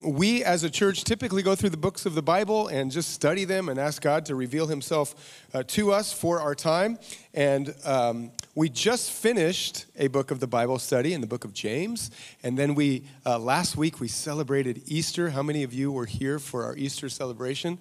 [0.00, 3.44] We as a church typically go through the books of the Bible and just study
[3.44, 7.00] them and ask God to reveal Himself uh, to us for our time.
[7.34, 11.52] And um, we just finished a book of the Bible study in the book of
[11.52, 12.12] James.
[12.44, 15.30] And then we, uh, last week, we celebrated Easter.
[15.30, 17.76] How many of you were here for our Easter celebration?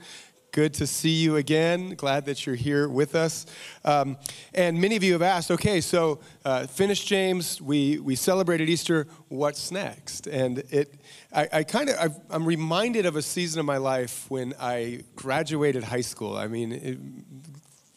[0.58, 1.94] Good to see you again.
[1.94, 3.46] Glad that you're here with us.
[3.86, 4.18] Um,
[4.56, 9.06] and many of you have asked, okay, so uh, finished James, we, we celebrated Easter,
[9.28, 10.26] what's next?
[10.26, 10.96] And it,
[11.32, 15.84] I, I kind of, I'm reminded of a season of my life when I graduated
[15.84, 16.36] high school.
[16.36, 16.98] I mean, it,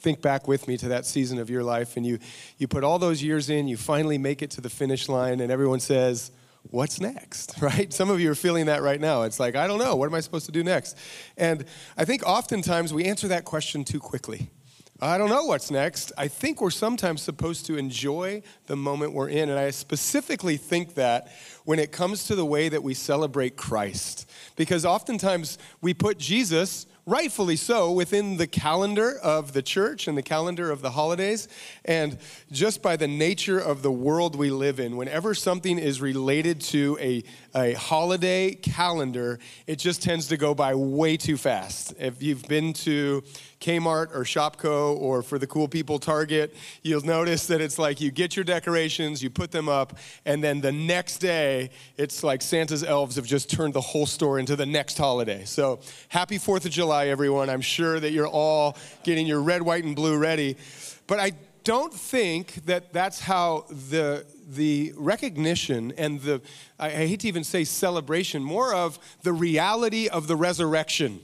[0.01, 2.19] think back with me to that season of your life, and you,
[2.59, 5.51] you put all those years in, you finally make it to the finish line, and
[5.51, 6.31] everyone says,
[6.63, 7.93] what's next, right?
[7.93, 9.23] Some of you are feeling that right now.
[9.23, 10.97] It's like, I don't know, what am I supposed to do next?
[11.37, 11.65] And
[11.97, 14.51] I think oftentimes we answer that question too quickly.
[15.03, 16.13] I don't know what's next.
[16.19, 19.49] I think we're sometimes supposed to enjoy the moment we're in.
[19.49, 21.33] And I specifically think that
[21.71, 24.29] when it comes to the way that we celebrate Christ.
[24.57, 30.23] Because oftentimes we put Jesus rightfully so, within the calendar of the church and the
[30.23, 31.49] calendar of the holidays.
[31.85, 32.19] And
[32.53, 36.97] just by the nature of the world we live in, whenever something is related to
[37.01, 41.95] a, a holiday calendar, it just tends to go by way too fast.
[41.99, 43.25] If you've been to
[43.61, 48.11] Kmart or Shopko or for the cool people Target, you'll notice that it's like you
[48.11, 51.60] get your decorations, you put them up, and then the next day,
[51.97, 55.45] it's like Santa's elves have just turned the whole store into the next holiday.
[55.45, 57.51] So happy 4th of July, everyone.
[57.51, 60.57] I'm sure that you're all getting your red, white, and blue ready.
[61.07, 61.33] But I
[61.65, 66.41] don't think that that's how the the recognition and the
[66.79, 71.21] I hate to even say celebration, more of the reality of the resurrection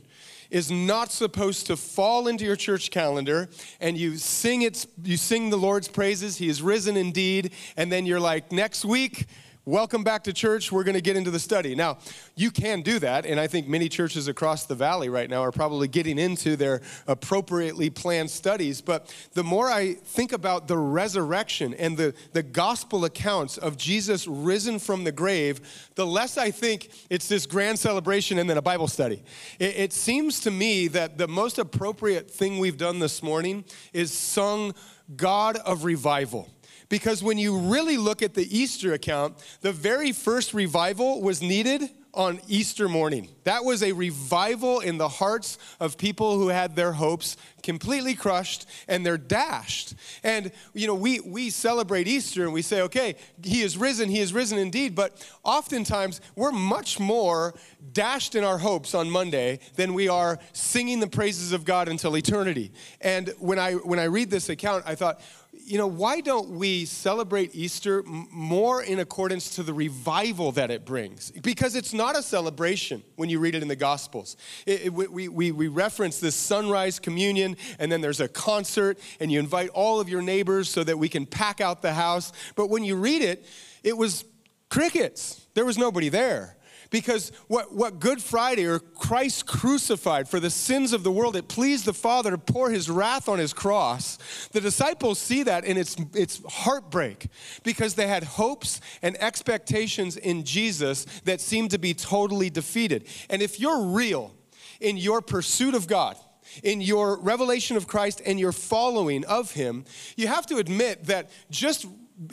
[0.51, 3.49] is not supposed to fall into your church calendar
[3.81, 8.07] and you sing it you sing the Lord's praises he is risen indeed and then
[8.07, 9.27] you're like next week
[9.69, 10.71] Welcome back to church.
[10.71, 11.75] We're going to get into the study.
[11.75, 11.99] Now,
[12.37, 15.51] you can do that, and I think many churches across the valley right now are
[15.51, 18.81] probably getting into their appropriately planned studies.
[18.81, 24.29] But the more I think about the resurrection and the, the gospel accounts of Jesus
[24.29, 28.63] risen from the grave, the less I think it's this grand celebration and then a
[28.63, 29.25] Bible study.
[29.59, 34.13] It, it seems to me that the most appropriate thing we've done this morning is
[34.13, 34.75] sung
[35.17, 36.49] God of revival.
[36.89, 41.91] Because when you really look at the Easter account, the very first revival was needed
[42.17, 43.29] on Easter morning.
[43.45, 48.67] That was a revival in the hearts of people who had their hopes completely crushed
[48.89, 49.95] and they're dashed.
[50.25, 54.21] And you know, we we celebrate Easter and we say, okay, he is risen, he
[54.21, 57.55] is risen indeed, but oftentimes we're much more
[57.93, 62.17] dashed in our hopes on Monday than we are singing the praises of God until
[62.17, 62.73] eternity.
[63.03, 65.21] And when I when I read this account, I thought
[65.67, 70.85] you know, why don't we celebrate Easter more in accordance to the revival that it
[70.85, 71.33] brings?
[71.33, 74.37] Because it's not a celebration when you read it in the Gospels.
[74.65, 79.33] It, it, we, we, we reference this sunrise communion, and then there's a concert, and
[79.33, 82.33] you invite all of your neighbors so that we can pack out the house.
[82.55, 83.45] But when you read it,
[83.83, 84.25] it was
[84.69, 85.45] crickets.
[85.55, 86.56] There was nobody there.
[86.91, 91.49] Because what, what Good Friday or Christ crucified for the sins of the world, it
[91.49, 94.19] pleased the Father to pour his wrath on his cross.
[94.53, 97.29] The disciples see that and it's, it's heartbreak
[97.63, 103.07] because they had hopes and expectations in Jesus that seemed to be totally defeated.
[103.31, 104.33] And if you're real
[104.81, 106.17] in your pursuit of God,
[106.63, 109.85] in your revelation of Christ and your following of him,
[110.17, 111.87] you have to admit that just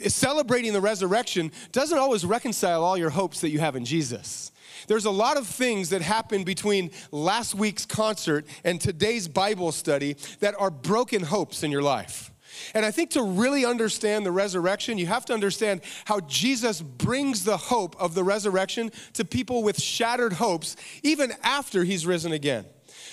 [0.06, 4.52] celebrating the resurrection doesn't always reconcile all your hopes that you have in Jesus.
[4.86, 10.16] There's a lot of things that happened between last week's concert and today's Bible study
[10.40, 12.30] that are broken hopes in your life.
[12.74, 17.44] And I think to really understand the resurrection, you have to understand how Jesus brings
[17.44, 22.64] the hope of the resurrection to people with shattered hopes, even after he's risen again.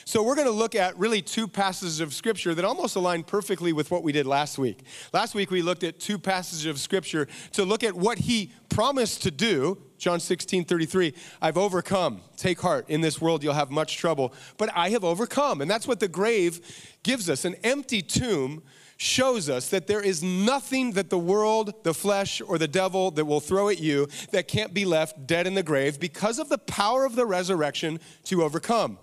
[0.06, 3.74] So, we're going to look at really two passages of Scripture that almost align perfectly
[3.74, 4.84] with what we did last week.
[5.14, 9.24] Last week, we looked at two passages of Scripture to look at what He promised
[9.24, 9.78] to do.
[9.98, 12.22] John 16, 33, I've overcome.
[12.36, 12.90] Take heart.
[12.90, 15.62] In this world, you'll have much trouble, but I have overcome.
[15.62, 16.60] And that's what the grave
[17.04, 18.64] gives us an empty tomb
[19.02, 23.26] shows us that there is nothing that the world, the flesh, or the devil that
[23.26, 26.58] will throw at you that can't be left dead in the grave because of the
[26.60, 29.00] power of the resurrection to overcome.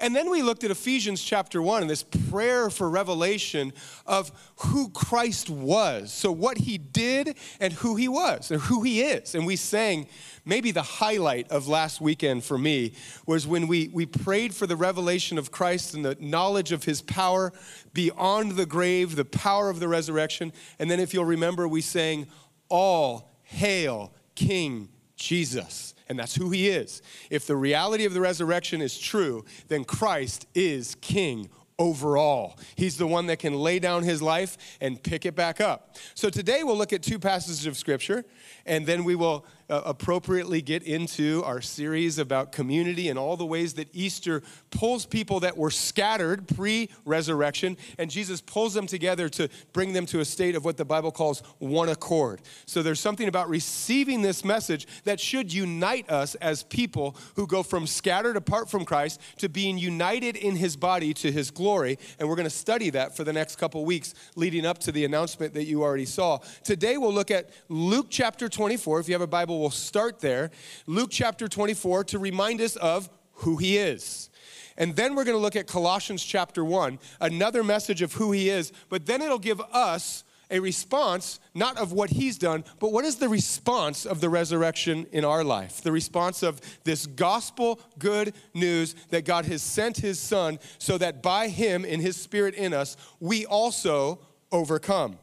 [0.00, 3.74] And then we looked at Ephesians chapter 1 and this prayer for revelation
[4.06, 6.10] of who Christ was.
[6.10, 9.34] So, what he did and who he was, and who he is.
[9.34, 10.08] And we sang,
[10.46, 12.94] maybe the highlight of last weekend for me
[13.26, 17.02] was when we, we prayed for the revelation of Christ and the knowledge of his
[17.02, 17.52] power
[17.92, 20.52] beyond the grave, the power of the resurrection.
[20.78, 22.26] And then, if you'll remember, we sang,
[22.70, 25.94] All hail King Jesus.
[26.10, 27.02] And that's who he is.
[27.30, 31.48] If the reality of the resurrection is true, then Christ is king
[31.80, 32.58] overall.
[32.76, 35.96] He's the one that can lay down his life and pick it back up.
[36.14, 38.24] So today we'll look at two passages of scripture
[38.66, 43.46] and then we will uh, appropriately get into our series about community and all the
[43.46, 49.28] ways that Easter pulls people that were scattered pre resurrection, and Jesus pulls them together
[49.28, 52.40] to bring them to a state of what the Bible calls one accord.
[52.66, 57.62] So there's something about receiving this message that should unite us as people who go
[57.62, 61.69] from scattered apart from Christ to being united in his body to his glory.
[61.78, 65.04] And we're going to study that for the next couple weeks leading up to the
[65.04, 66.38] announcement that you already saw.
[66.64, 69.00] Today we'll look at Luke chapter 24.
[69.00, 70.50] If you have a Bible, we'll start there.
[70.86, 74.30] Luke chapter 24 to remind us of who he is.
[74.76, 78.48] And then we're going to look at Colossians chapter 1, another message of who he
[78.48, 83.04] is, but then it'll give us a response, not of what he's done, but what
[83.04, 85.80] is the response of the resurrection in our life?
[85.80, 91.22] The response of this gospel good news that God has sent his son so that
[91.22, 94.20] by him, in his spirit in us, we also
[94.52, 95.18] overcome.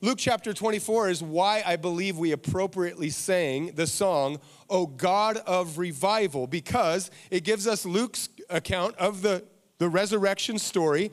[0.00, 5.78] Luke chapter 24 is why I believe we appropriately sang the song, O God of
[5.78, 9.44] Revival, because it gives us Luke's account of the,
[9.78, 11.12] the resurrection story,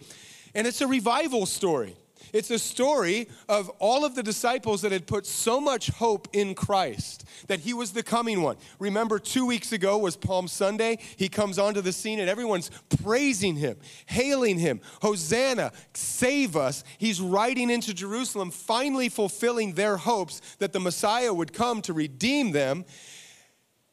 [0.56, 1.95] and it's a revival story.
[2.33, 6.54] It's a story of all of the disciples that had put so much hope in
[6.56, 8.57] Christ that he was the coming one.
[8.80, 11.00] Remember, two weeks ago was Palm Sunday.
[11.18, 12.69] He comes onto the scene and everyone's
[13.01, 14.81] praising him, hailing him.
[15.01, 16.83] Hosanna, save us.
[16.98, 22.51] He's riding into Jerusalem, finally fulfilling their hopes that the Messiah would come to redeem
[22.51, 22.86] them.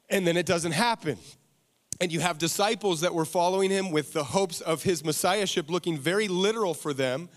[0.09, 1.19] And then it doesn't happen.
[2.01, 5.99] And you have disciples that were following him with the hopes of his messiahship looking
[5.99, 7.31] very literal for them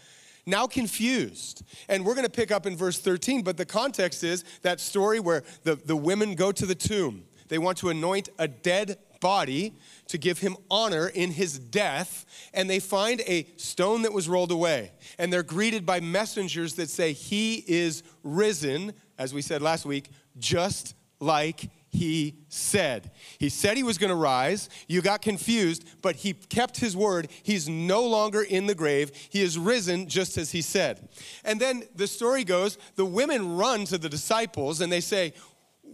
[0.46, 1.64] now confused.
[1.88, 5.20] And we're going to pick up in verse 13, but the context is that story
[5.20, 7.24] where the, the women go to the tomb.
[7.48, 9.74] They want to anoint a dead body
[10.08, 14.52] to give him honor in his death, and they find a stone that was rolled
[14.52, 14.92] away.
[15.18, 20.10] And they're greeted by messengers that say, He is risen, as we said last week,
[20.38, 23.12] just like he said.
[23.40, 24.70] He said he was going to rise.
[24.88, 27.30] You got confused, but he kept his word.
[27.44, 29.12] He's no longer in the grave.
[29.30, 31.10] He is risen just as he said.
[31.44, 35.34] And then the story goes the women run to the disciples and they say,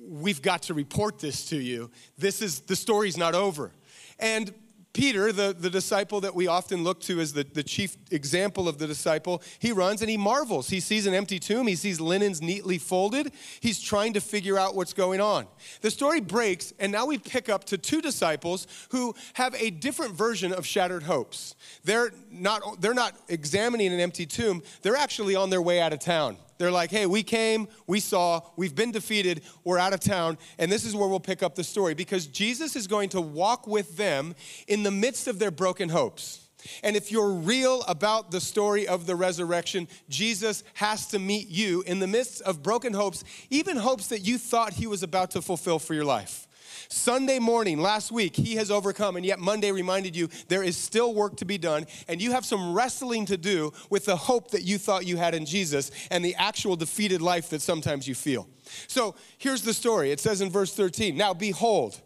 [0.08, 1.90] We've got to report this to you.
[2.16, 3.72] This is the story's not over.
[4.20, 4.54] And
[4.96, 8.78] Peter, the, the disciple that we often look to as the, the chief example of
[8.78, 10.70] the disciple, he runs and he marvels.
[10.70, 13.34] He sees an empty tomb, he sees linens neatly folded.
[13.60, 15.48] He's trying to figure out what's going on.
[15.82, 20.14] The story breaks, and now we pick up to two disciples who have a different
[20.16, 21.56] version of shattered hopes.
[21.84, 26.00] They're not, they're not examining an empty tomb, they're actually on their way out of
[26.00, 26.38] town.
[26.58, 30.38] They're like, hey, we came, we saw, we've been defeated, we're out of town.
[30.58, 33.68] And this is where we'll pick up the story because Jesus is going to walk
[33.68, 34.36] with them
[34.68, 36.42] in the midst of their broken hopes.
[36.84, 41.84] And if you're real about the story of the resurrection, Jesus has to meet you
[41.84, 45.42] in the midst of broken hopes, even hopes that you thought he was about to
[45.42, 46.48] fulfill for your life.
[46.90, 51.14] Sunday morning, last week, he has overcome, and yet Monday reminded you there is still
[51.14, 54.64] work to be done, and you have some wrestling to do with the hope that
[54.64, 58.48] you thought you had in Jesus and the actual defeated life that sometimes you feel.
[58.88, 62.02] So here's the story it says in verse 13 Now behold,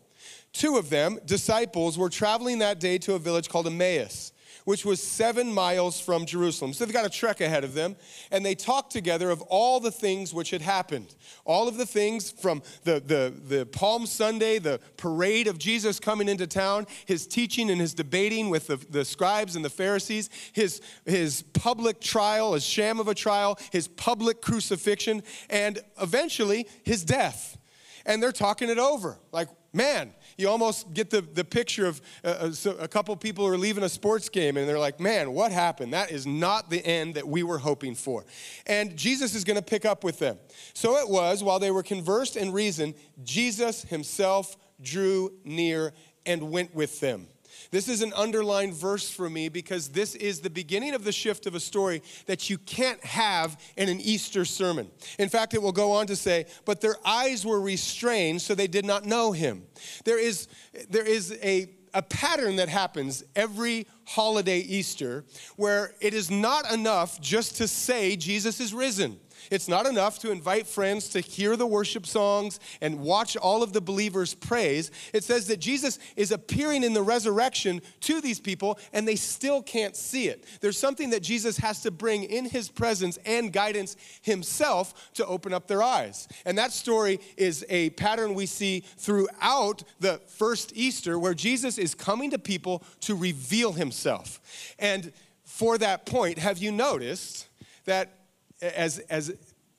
[0.54, 4.32] two of them, disciples, were traveling that day to a village called Emmaus
[4.70, 6.74] which was seven miles from Jerusalem.
[6.74, 7.96] So they've got a trek ahead of them,
[8.30, 11.16] and they talked together of all the things which had happened.
[11.44, 16.30] All of the things from the, the, the Palm Sunday, the parade of Jesus coming
[16.30, 20.82] into town, his teaching and his debating with the, the scribes and the Pharisees, his,
[21.04, 27.58] his public trial, his sham of a trial, his public crucifixion, and eventually his death.
[28.06, 29.18] And they're talking it over.
[29.32, 33.58] Like, man, you almost get the, the picture of uh, uh a couple people are
[33.58, 35.93] leaving a sports game and they're like, man, what happened?
[35.93, 38.25] That is not the end that we were hoping for.
[38.65, 40.38] And Jesus is going to pick up with them.
[40.74, 45.93] So it was, while they were conversed and reasoned, Jesus himself drew near
[46.25, 47.27] and went with them.
[47.72, 51.46] This is an underlined verse for me because this is the beginning of the shift
[51.46, 54.89] of a story that you can't have in an Easter sermon.
[55.18, 58.68] In fact, it will go on to say, but their eyes were restrained, so they
[58.68, 59.63] did not know him.
[60.06, 60.48] There is,
[60.89, 65.25] there is a, a pattern that happens every holiday Easter
[65.56, 69.20] where it is not enough just to say Jesus is risen.
[69.50, 73.74] It's not enough to invite friends to hear the worship songs and watch all of
[73.74, 74.91] the believers praise.
[75.13, 79.62] It says that Jesus is appearing in the resurrection to these people and they still
[79.62, 80.46] can't see it.
[80.62, 85.53] There's something that Jesus has to bring in his presence and guidance himself to open
[85.53, 86.27] up their eyes.
[86.46, 91.96] And that story is a pattern we see throughout the first Easter where Jesus is
[91.96, 94.75] coming to people to reveal himself.
[94.77, 95.12] And
[95.44, 97.48] for that point, have you noticed
[97.86, 98.19] that
[98.62, 99.36] as, as,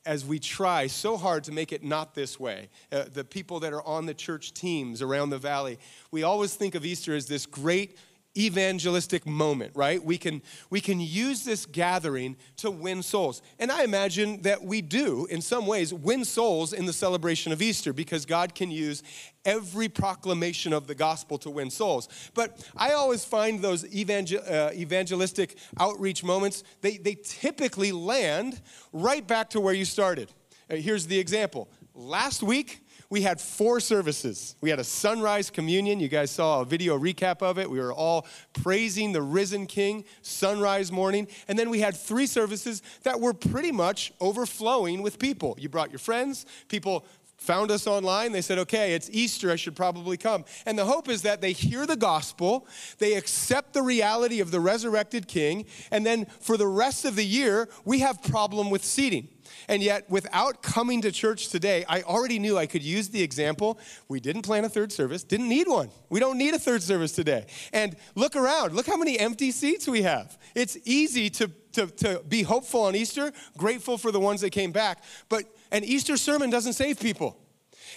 [0.07, 3.73] as we try so hard to make it not this way, uh, the people that
[3.73, 5.79] are on the church teams around the valley,
[6.11, 7.97] we always think of Easter as this great
[8.37, 10.03] evangelistic moment, right?
[10.03, 13.43] We can, we can use this gathering to win souls.
[13.59, 17.61] And I imagine that we do, in some ways, win souls in the celebration of
[17.61, 19.03] Easter because God can use
[19.45, 22.09] every proclamation of the gospel to win souls.
[22.35, 28.61] But I always find those evangel- uh, evangelistic outreach moments, they, they typically land
[28.93, 30.31] right back to where you started.
[30.71, 31.69] Uh, here's the example.
[31.95, 34.55] Last week, we had four services.
[34.61, 35.99] We had a sunrise communion.
[35.99, 37.69] You guys saw a video recap of it.
[37.69, 41.26] We were all praising the risen King sunrise morning.
[41.49, 45.57] And then we had three services that were pretty much overflowing with people.
[45.59, 47.05] You brought your friends, people
[47.41, 48.33] found us online.
[48.33, 50.45] They said, okay, it's Easter, I should probably come.
[50.67, 52.67] And the hope is that they hear the gospel,
[52.99, 57.25] they accept the reality of the resurrected king, and then for the rest of the
[57.25, 59.29] year, we have problem with seating.
[59.69, 63.79] And yet, without coming to church today, I already knew I could use the example.
[64.09, 65.91] We didn't plan a third service, didn't need one.
[66.09, 67.47] We don't need a third service today.
[67.73, 70.39] And look around, look how many empty seats we have.
[70.55, 74.73] It's easy to, to, to be hopeful on Easter, grateful for the ones that came
[74.73, 77.37] back, but an Easter sermon doesn't save people.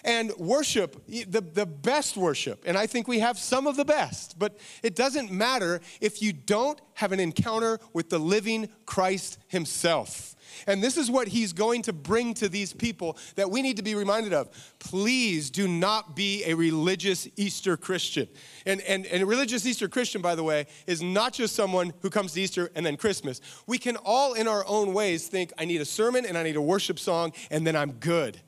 [0.03, 4.37] And worship, the, the best worship, and I think we have some of the best,
[4.39, 10.35] but it doesn't matter if you don't have an encounter with the living Christ Himself.
[10.67, 13.83] And this is what he's going to bring to these people that we need to
[13.83, 14.49] be reminded of.
[14.79, 18.27] Please do not be a religious Easter Christian.
[18.65, 22.09] And, and, and a religious Easter Christian, by the way, is not just someone who
[22.09, 23.41] comes to Easter and then Christmas.
[23.67, 26.55] We can all, in our own ways, think, I need a sermon and I need
[26.55, 28.39] a worship song, and then I'm good.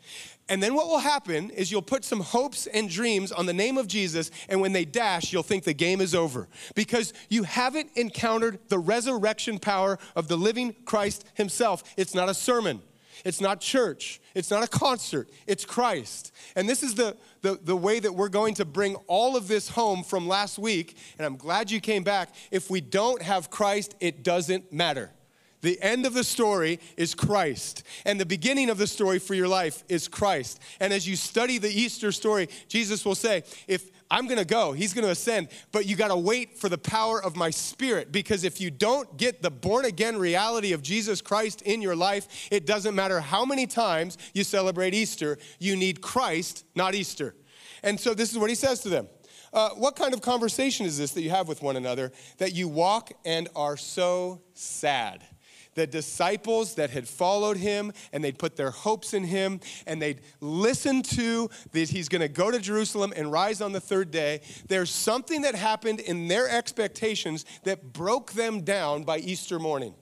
[0.48, 3.80] And then what will happen is you'll put some hopes and dreams on the name
[3.80, 7.90] of Jesus, and when they dash, you'll think the game is over because you haven't
[7.96, 11.84] encountered the resurrection power of the living Christ Himself.
[11.98, 12.84] It's not a sermon,
[13.24, 16.32] it's not church, it's not a concert, it's Christ.
[16.56, 19.70] And this is the, the, the way that we're going to bring all of this
[19.70, 22.30] home from last week, and I'm glad you came back.
[22.52, 25.10] If we don't have Christ, it doesn't matter.
[25.66, 27.82] The end of the story is Christ.
[28.06, 30.60] And the beginning of the story for your life is Christ.
[30.80, 34.74] And as you study the Easter story, Jesus will say, if I'm going to go,
[34.74, 38.12] he's going to ascend, but you got to wait for the power of my spirit
[38.12, 42.48] because if you don't get the born again reality of Jesus Christ in your life,
[42.52, 47.34] it doesn't matter how many times you celebrate Easter, you need Christ, not Easter.
[47.82, 49.08] And so this is what he says to them.
[49.52, 52.68] Uh, what kind of conversation is this that you have with one another that you
[52.68, 55.24] walk and are so sad?
[55.76, 60.22] The disciples that had followed him and they'd put their hopes in him and they'd
[60.42, 64.42] listen to that he's going to go to Jerusalem and rise on the third day,
[64.68, 69.94] there's something that happened in their expectations that broke them down by Easter morning.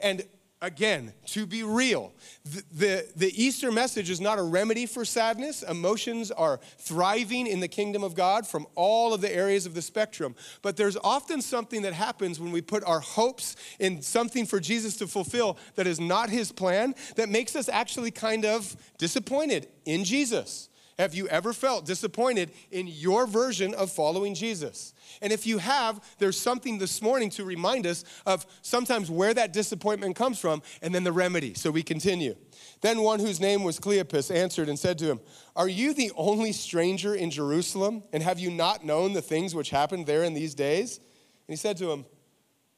[0.00, 0.24] And
[0.62, 2.12] again, to be real,
[2.44, 5.62] the, the, the, Easter message is not a remedy for sadness.
[5.62, 9.82] Emotions are thriving in the kingdom of God from all of the areas of the
[9.82, 10.34] spectrum.
[10.62, 14.96] But there's often something that happens when we put our hopes in something for Jesus
[14.98, 20.04] to fulfill that is not his plan that makes us actually kind of disappointed in
[20.04, 20.69] Jesus.
[21.00, 24.92] Have you ever felt disappointed in your version of following Jesus?
[25.22, 29.54] And if you have, there's something this morning to remind us of sometimes where that
[29.54, 31.54] disappointment comes from and then the remedy.
[31.54, 32.36] So we continue.
[32.82, 35.20] Then one whose name was Cleopas answered and said to him,
[35.56, 38.02] Are you the only stranger in Jerusalem?
[38.12, 40.98] And have you not known the things which happened there in these days?
[40.98, 42.04] And he said to him,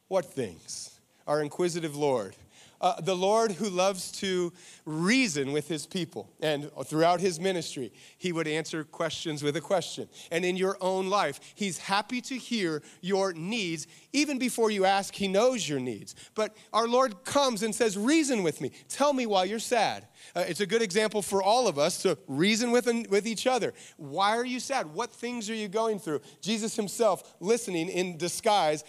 [0.06, 1.00] What things?
[1.26, 2.36] Our inquisitive Lord
[2.82, 4.52] uh, the Lord who loves to
[4.84, 6.28] reason with his people.
[6.40, 10.08] And throughout his ministry, he would answer questions with a question.
[10.32, 13.86] And in your own life, he's happy to hear your needs.
[14.12, 16.16] Even before you ask, he knows your needs.
[16.34, 18.72] But our Lord comes and says, Reason with me.
[18.88, 20.08] Tell me why you're sad.
[20.34, 23.72] Uh, it's a good example for all of us to reason with, with each other.
[23.96, 24.92] Why are you sad?
[24.92, 26.20] What things are you going through?
[26.40, 28.84] Jesus himself, listening in disguise,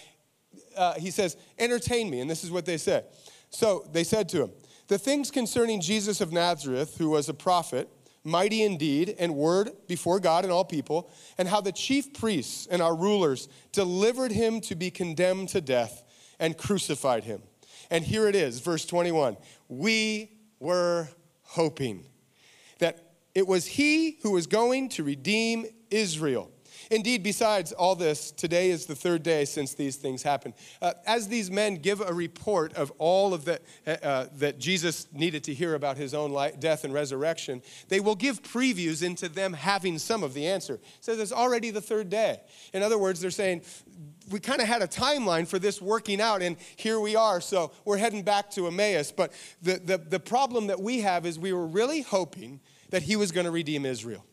[0.75, 2.19] uh, he says, Entertain me.
[2.19, 3.03] And this is what they say.
[3.53, 4.51] So they said to him,
[4.87, 7.87] The things concerning Jesus of Nazareth, who was a prophet,
[8.23, 12.81] mighty indeed and word before God and all people, and how the chief priests and
[12.81, 16.03] our rulers delivered him to be condemned to death
[16.39, 17.43] and crucified him.
[17.91, 19.37] And here it is, verse 21.
[19.69, 21.09] We were
[21.43, 22.05] hoping
[22.79, 26.49] that it was he who was going to redeem Israel.
[26.91, 30.53] Indeed, besides all this, today is the third day since these things happened.
[30.81, 35.07] Uh, as these men give a report of all of that uh, uh, that Jesus
[35.13, 39.29] needed to hear about his own life, death and resurrection, they will give previews into
[39.29, 40.75] them having some of the answer.
[40.75, 42.41] It says it's already the third day.
[42.73, 43.61] In other words, they're saying
[44.29, 47.41] we kind of had a timeline for this working out, and here we are.
[47.41, 49.11] So we're heading back to Emmaus.
[49.11, 53.15] But the, the, the problem that we have is we were really hoping that he
[53.15, 54.23] was going to redeem Israel.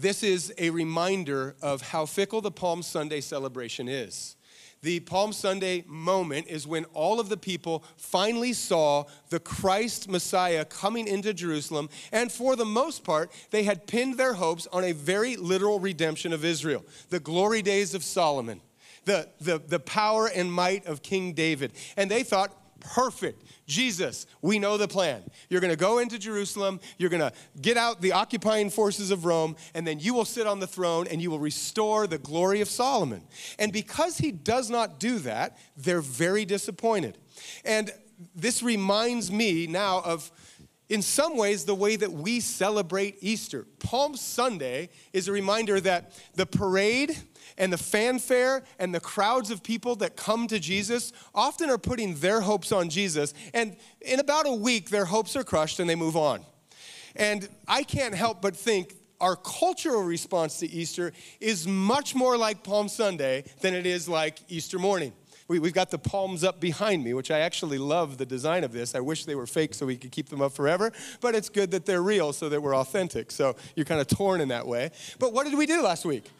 [0.00, 4.36] This is a reminder of how fickle the Palm Sunday celebration is.
[4.80, 10.64] The Palm Sunday moment is when all of the people finally saw the Christ Messiah
[10.64, 14.92] coming into Jerusalem, and for the most part, they had pinned their hopes on a
[14.92, 18.60] very literal redemption of Israel, the glory days of Solomon,
[19.04, 21.72] the, the, the power and might of King David.
[21.96, 23.44] And they thought, perfect.
[23.66, 25.22] Jesus, we know the plan.
[25.48, 29.24] You're going to go into Jerusalem, you're going to get out the occupying forces of
[29.24, 32.60] Rome, and then you will sit on the throne and you will restore the glory
[32.60, 33.22] of Solomon.
[33.58, 37.18] And because he does not do that, they're very disappointed.
[37.64, 37.90] And
[38.34, 40.30] this reminds me now of
[40.88, 43.66] in some ways, the way that we celebrate Easter.
[43.78, 47.14] Palm Sunday is a reminder that the parade
[47.58, 52.14] and the fanfare and the crowds of people that come to Jesus often are putting
[52.14, 53.34] their hopes on Jesus.
[53.52, 56.42] And in about a week, their hopes are crushed and they move on.
[57.16, 62.62] And I can't help but think our cultural response to Easter is much more like
[62.62, 65.12] Palm Sunday than it is like Easter morning.
[65.48, 68.72] We, have got the palms up behind me, which I actually love the design of
[68.72, 68.94] this.
[68.94, 71.70] I wish they were fake so we could keep them up forever, but it's good
[71.70, 73.30] that they're real so that we're authentic.
[73.30, 74.90] So you're kind of torn in that way.
[75.18, 76.30] But what did we do last week?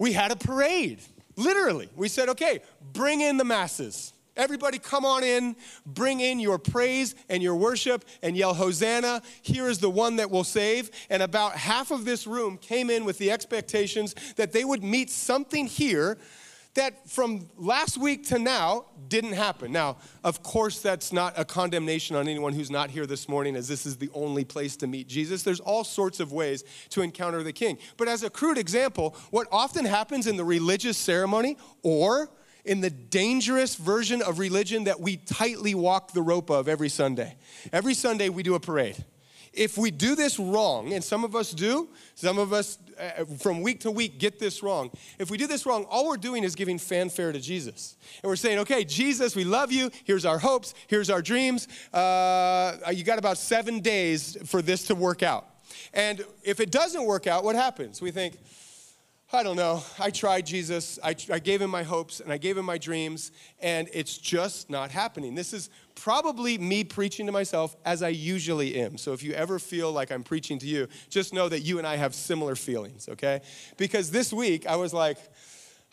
[0.00, 0.98] We had a parade,
[1.36, 1.90] literally.
[1.94, 2.60] We said, okay,
[2.94, 4.14] bring in the masses.
[4.34, 5.54] Everybody, come on in,
[5.84, 9.20] bring in your praise and your worship and yell, Hosanna.
[9.42, 10.90] Here is the one that will save.
[11.10, 15.10] And about half of this room came in with the expectations that they would meet
[15.10, 16.16] something here
[16.74, 19.72] that from last week to now didn't happen.
[19.72, 23.66] Now, of course, that's not a condemnation on anyone who's not here this morning, as
[23.66, 25.42] this is the only place to meet Jesus.
[25.42, 27.78] There's all sorts of ways to encounter the King.
[27.96, 32.30] But as a crude example, what often happens in the religious ceremony or
[32.64, 37.36] in the dangerous version of religion that we tightly walk the rope of every Sunday.
[37.72, 39.04] Every Sunday, we do a parade.
[39.52, 43.62] If we do this wrong, and some of us do, some of us uh, from
[43.62, 44.90] week to week get this wrong.
[45.18, 47.96] If we do this wrong, all we're doing is giving fanfare to Jesus.
[48.22, 49.90] And we're saying, okay, Jesus, we love you.
[50.04, 50.74] Here's our hopes.
[50.86, 51.68] Here's our dreams.
[51.92, 55.46] Uh, you got about seven days for this to work out.
[55.92, 58.02] And if it doesn't work out, what happens?
[58.02, 58.38] We think,
[59.32, 59.84] I don't know.
[59.96, 60.98] I tried Jesus.
[61.04, 64.68] I, I, gave him my hopes and I gave him my dreams, and it's just
[64.68, 65.36] not happening.
[65.36, 68.98] This is probably me preaching to myself as I usually am.
[68.98, 71.86] So if you ever feel like I'm preaching to you, just know that you and
[71.86, 73.42] I have similar feelings, okay?
[73.76, 75.18] Because this week I was like,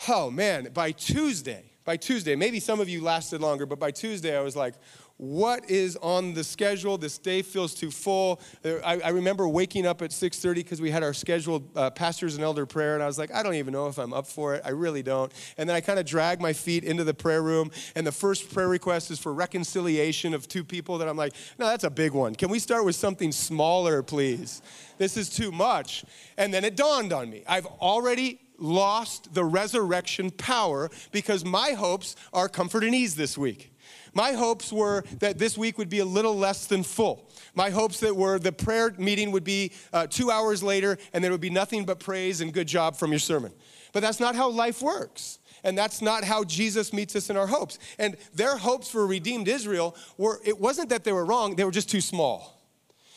[0.08, 4.36] oh man, by Tuesday, by Tuesday, maybe some of you lasted longer, but by Tuesday
[4.36, 4.74] I was like,
[5.18, 6.98] what is on the schedule?
[6.98, 8.40] This day feels too full.
[8.64, 12.44] I, I remember waking up at 6.30 because we had our scheduled uh, pastors and
[12.44, 14.62] elder prayer and i was like i don't even know if i'm up for it.
[14.64, 15.32] I really don't.
[15.58, 18.54] And then i kind of dragged my feet into the prayer room and the first
[18.54, 22.14] prayer request is for reconciliation of two people that i'm like no that's a big
[22.14, 22.36] one.
[22.36, 24.62] Can we start with something smaller please?
[24.98, 26.06] This is too much.
[26.38, 27.44] And then it dawned on me.
[27.48, 33.72] I've already lost the resurrection power because my hopes are comfort and ease this week
[34.18, 37.30] my hopes were that this week would be a little less than full.
[37.54, 41.32] My hopes that were the prayer meeting would be uh, two hours later and there
[41.32, 43.54] would be nothing but praise and good job from your sermon.
[43.94, 45.38] But that's not how life works.
[45.64, 47.78] And that's not how Jesus meets us in our hopes.
[48.00, 51.72] And their hopes for redeemed Israel were, it wasn't that they were wrong, they were
[51.72, 52.57] just too small.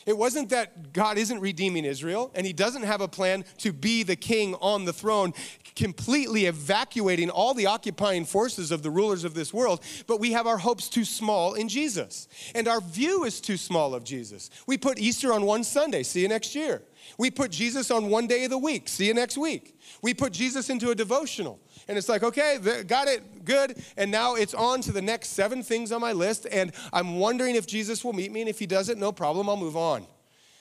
[0.07, 4.03] It wasn't that God isn't redeeming Israel and he doesn't have a plan to be
[4.03, 5.35] the king on the throne,
[5.77, 10.47] completely evacuating all the occupying forces of the rulers of this world, but we have
[10.47, 12.29] our hopes too small in Jesus.
[12.55, 14.51] And our view is too small of Jesus.
[14.67, 16.83] We put Easter on one Sunday, see you next year.
[17.19, 19.79] We put Jesus on one day of the week, see you next week.
[20.03, 21.61] We put Jesus into a devotional.
[21.91, 23.83] And it's like, okay, got it, good.
[23.97, 26.47] And now it's on to the next seven things on my list.
[26.49, 28.43] And I'm wondering if Jesus will meet me.
[28.43, 30.07] And if he doesn't, no problem, I'll move on.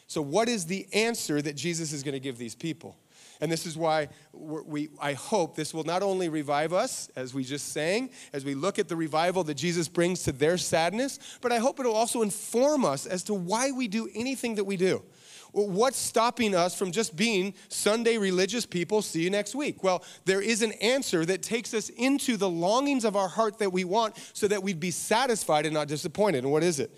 [0.08, 2.98] So, what is the answer that Jesus is going to give these people?
[3.42, 7.44] And this is why we, I hope this will not only revive us, as we
[7.44, 11.52] just sang, as we look at the revival that Jesus brings to their sadness, but
[11.52, 14.78] I hope it will also inform us as to why we do anything that we
[14.78, 15.04] do.
[15.52, 19.02] What's stopping us from just being Sunday religious people?
[19.02, 19.84] See you next week.
[19.84, 23.74] Well, there is an answer that takes us into the longings of our heart that
[23.74, 26.44] we want so that we'd be satisfied and not disappointed.
[26.44, 26.96] And what is it?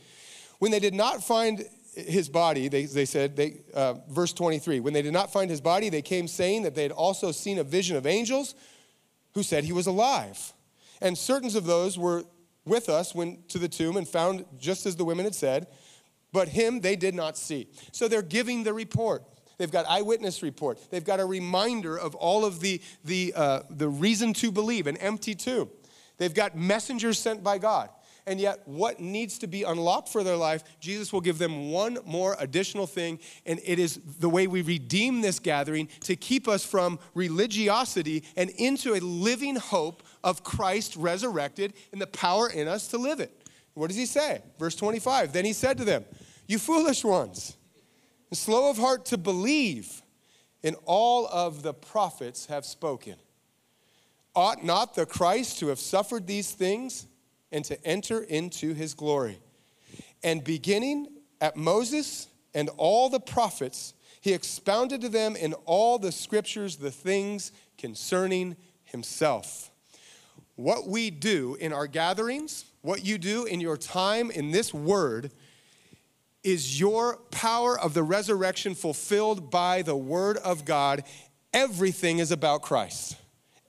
[0.60, 1.64] When they did not find
[1.96, 5.62] his body, they, they said, they, uh, verse 23, when they did not find his
[5.62, 8.56] body, they came saying that they had also seen a vision of angels
[9.34, 10.54] who said he was alive.
[11.02, 12.24] And certain of those were
[12.66, 15.68] with us went to the tomb and found just as the women had said,
[16.32, 17.68] but him they did not see.
[17.92, 19.24] So they're giving the report.
[19.58, 20.80] They've got eyewitness report.
[20.90, 24.98] They've got a reminder of all of the, the, uh, the reason to believe, an
[24.98, 25.70] empty tomb.
[26.18, 27.90] They've got messengers sent by God.
[28.28, 31.98] And yet, what needs to be unlocked for their life, Jesus will give them one
[32.06, 36.64] more additional thing, and it is the way we redeem this gathering to keep us
[36.64, 42.88] from religiosity and into a living hope of Christ resurrected and the power in us
[42.90, 43.41] to live it.
[43.74, 44.42] What does he say?
[44.60, 46.06] Verse 25 Then he said to them,
[46.48, 47.58] You foolish ones,
[48.34, 50.02] slow of heart to believe
[50.64, 53.16] in all of the prophets have spoken.
[54.36, 57.08] Ought not the Christ to have suffered these things
[57.52, 59.40] and to enter into his glory?
[60.24, 61.08] And beginning
[61.42, 66.92] at Moses and all the prophets, he expounded to them in all the scriptures the
[66.92, 69.72] things concerning himself.
[70.56, 75.32] What we do in our gatherings, what you do in your time in this word,
[76.44, 81.04] is your power of the resurrection fulfilled by the word of God.
[81.54, 83.16] Everything is about Christ.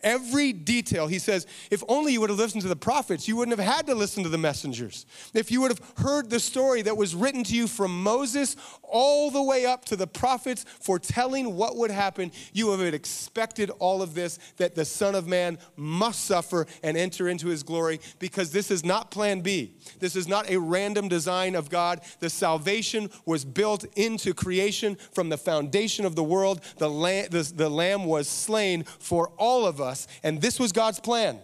[0.03, 1.07] Every detail.
[1.07, 3.87] He says, if only you would have listened to the prophets, you wouldn't have had
[3.87, 5.07] to listen to the messengers.
[5.33, 9.31] If you would have heard the story that was written to you from Moses all
[9.31, 14.03] the way up to the prophets foretelling what would happen, you would have expected all
[14.03, 18.51] of this that the Son of Man must suffer and enter into his glory because
[18.51, 19.75] this is not plan B.
[20.01, 22.01] This is not a random design of God.
[22.19, 26.61] The salvation was built into creation from the foundation of the world.
[26.79, 30.73] The lamb, the, the lamb was slain for all of us us, and this was
[30.73, 31.37] God's plan.
[31.37, 31.43] And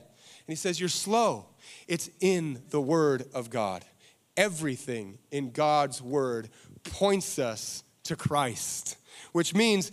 [0.48, 1.46] he says, You're slow.
[1.86, 3.84] It's in the Word of God.
[4.36, 6.48] Everything in God's Word
[6.82, 8.96] points us to Christ,
[9.32, 9.92] which means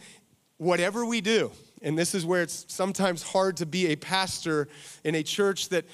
[0.57, 4.67] whatever we do, and this is where it's sometimes hard to be a pastor
[5.03, 5.85] in a church that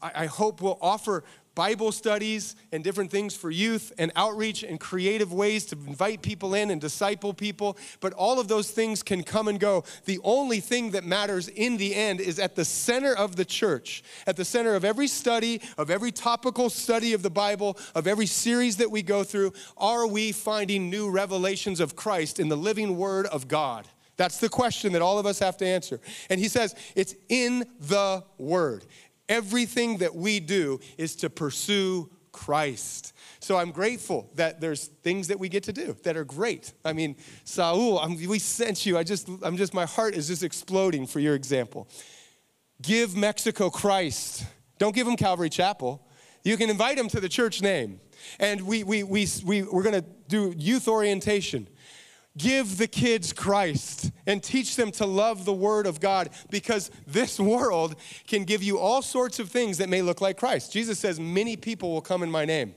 [0.00, 1.22] I hope will offer
[1.56, 6.54] Bible studies and different things for youth and outreach and creative ways to invite people
[6.54, 7.78] in and disciple people.
[8.00, 9.82] But all of those things can come and go.
[10.04, 14.04] The only thing that matters in the end is at the center of the church,
[14.26, 18.26] at the center of every study, of every topical study of the Bible, of every
[18.26, 22.98] series that we go through, are we finding new revelations of Christ in the living
[22.98, 23.88] Word of God?
[24.18, 26.00] That's the question that all of us have to answer.
[26.30, 28.84] And he says, it's in the Word.
[29.28, 33.14] Everything that we do is to pursue Christ.
[33.40, 36.72] So I'm grateful that there's things that we get to do that are great.
[36.84, 38.98] I mean, Saul, I'm, we sent you.
[38.98, 41.88] I just, I'm just, my heart is just exploding for your example.
[42.82, 44.44] Give Mexico Christ.
[44.78, 46.06] Don't give them Calvary Chapel.
[46.44, 48.00] You can invite them to the church name.
[48.38, 51.68] And we, we, we, we, we're going to do youth orientation
[52.36, 57.40] give the kids Christ and teach them to love the Word of God because this
[57.40, 57.96] world
[58.26, 60.72] can give you all sorts of things that may look like Christ.
[60.72, 62.74] Jesus says, Many people will come in my name.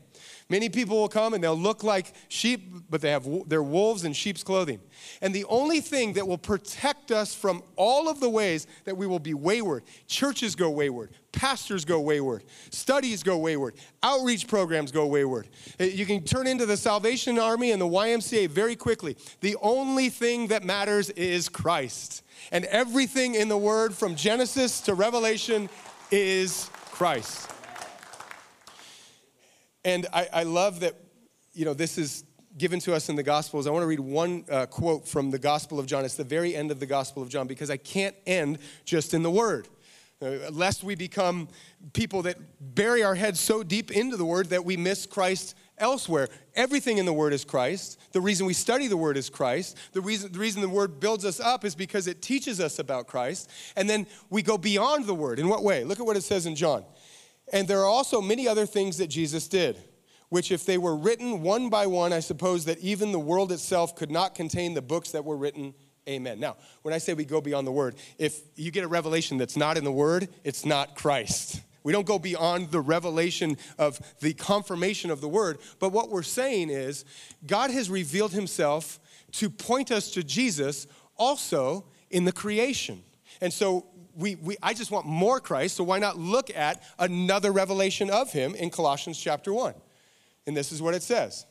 [0.50, 4.14] Many people will come and they'll look like sheep, but they have they're wolves in
[4.14, 4.80] sheep's clothing.
[5.22, 9.06] And the only thing that will protect us from all of the ways that we
[9.06, 15.06] will be wayward, churches go wayward, pastors go wayward, studies go wayward, outreach programs go
[15.06, 15.48] wayward.
[15.80, 19.16] Uh, you can turn into the Salvation Army and the YMCA very quickly.
[19.42, 22.24] The only thing that matters is Christ.
[22.52, 25.70] And everything in the word from Genesis to Revelation
[26.10, 27.52] is Christ.
[29.86, 30.96] And I, I love that,
[31.54, 32.26] you know, this is
[32.58, 33.68] given to us in the Gospels.
[33.68, 36.04] I want to read one uh, quote from the Gospel of John.
[36.04, 39.24] It's the very end of the Gospel of John because I can't end just in
[39.24, 39.68] the Word.
[40.22, 41.48] Uh, lest we become
[41.94, 42.36] people that
[42.76, 46.28] bury our heads so deep into the Word that we miss Christ elsewhere.
[46.56, 47.98] Everything in the Word is Christ.
[48.12, 49.78] The reason we study the Word is Christ.
[49.94, 53.08] The reason, the reason the Word builds us up is because it teaches us about
[53.08, 53.50] Christ.
[53.78, 55.39] And then we go beyond the Word.
[55.39, 55.86] In what way?
[55.86, 56.84] Look at what it says in John.
[57.52, 59.78] And there are also many other things that Jesus did,
[60.30, 63.96] which, if they were written one by one, I suppose that even the world itself
[63.96, 65.74] could not contain the books that were written.
[66.08, 66.40] Amen.
[66.40, 69.58] Now, when I say we go beyond the word, if you get a revelation that's
[69.58, 71.62] not in the word, it's not Christ.
[71.84, 75.60] We don't go beyond the revelation of the confirmation of the word.
[75.80, 77.06] But what we're saying is,
[77.46, 79.00] God has revealed himself
[79.34, 83.04] to point us to Jesus also in the creation.
[83.42, 87.52] And so we, we, I just want more Christ, so why not look at another
[87.52, 89.74] revelation of him in Colossians chapter 1?
[90.48, 91.45] And this is what it says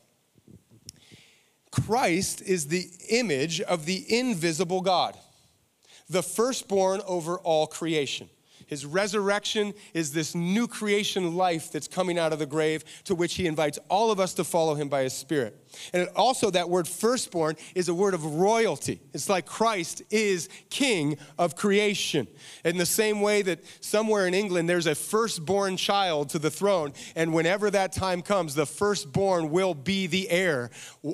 [1.71, 5.16] Christ is the image of the invisible God,
[6.09, 8.29] the firstborn over all creation.
[8.69, 13.35] His resurrection is this new creation life that's coming out of the grave to which
[13.35, 15.57] He invites all of us to follow Him by His Spirit.
[15.93, 19.01] And also, that word firstborn is a word of royalty.
[19.13, 22.29] It's like Christ is king of creation.
[22.65, 26.93] In the same way that somewhere in England there's a firstborn child to the throne,
[27.17, 30.71] and whenever that time comes, the firstborn will be the heir.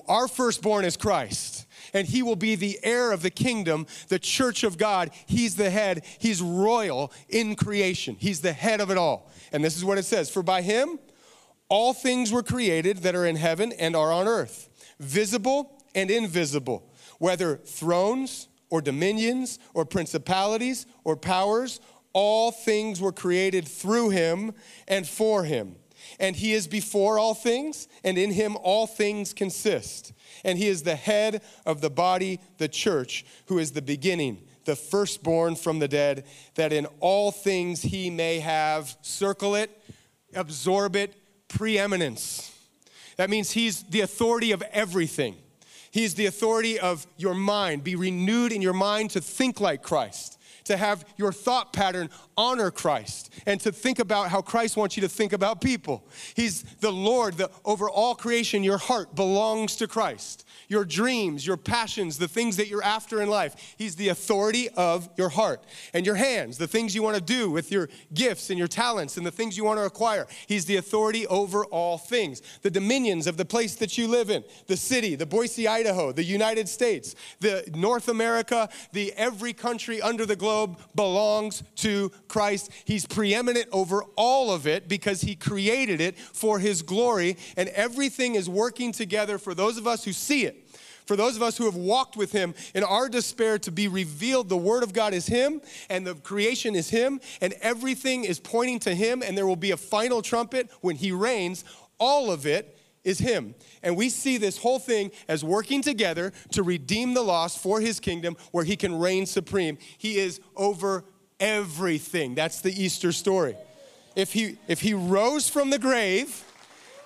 [0.08, 4.64] Our firstborn is Christ and he will be the heir of the kingdom, the church
[4.64, 5.10] of God.
[5.26, 8.16] He's the head, he's royal in creation.
[8.18, 9.30] He's the head of it all.
[9.52, 10.98] And this is what it says For by him,
[11.68, 14.68] all things were created that are in heaven and are on earth,
[15.00, 21.80] visible and invisible, whether thrones or dominions or principalities or powers,
[22.12, 24.52] all things were created through him
[24.88, 25.76] and for him.
[26.18, 30.12] And he is before all things, and in him all things consist.
[30.44, 34.76] And he is the head of the body, the church, who is the beginning, the
[34.76, 39.70] firstborn from the dead, that in all things he may have, circle it,
[40.34, 41.14] absorb it,
[41.48, 42.50] preeminence.
[43.16, 45.36] That means he's the authority of everything.
[45.90, 47.84] He's the authority of your mind.
[47.84, 52.70] Be renewed in your mind to think like Christ, to have your thought pattern honor
[52.70, 56.06] Christ, and to think about how Christ wants you to think about people.
[56.34, 61.56] He's the Lord, the, over all creation, your heart belongs to Christ your dreams, your
[61.56, 63.74] passions, the things that you're after in life.
[63.76, 67.50] He's the authority of your heart and your hands, the things you want to do
[67.50, 70.26] with your gifts and your talents and the things you want to acquire.
[70.46, 72.42] He's the authority over all things.
[72.62, 76.24] The dominions of the place that you live in, the city, the Boise, Idaho, the
[76.24, 82.72] United States, the North America, the every country under the globe belongs to Christ.
[82.84, 88.34] He's preeminent over all of it because he created it for his glory and everything
[88.34, 90.68] is working together for those of us who see it
[91.06, 94.48] for those of us who have walked with him in our despair to be revealed,
[94.48, 98.80] the word of God is him and the creation is him and everything is pointing
[98.80, 101.64] to him and there will be a final trumpet when he reigns.
[102.00, 103.54] All of it is him.
[103.82, 108.00] And we see this whole thing as working together to redeem the lost for his
[108.00, 109.78] kingdom where he can reign supreme.
[109.98, 111.04] He is over
[111.40, 112.34] everything.
[112.34, 113.56] That's the Easter story.
[114.16, 116.44] If he if he rose from the grave,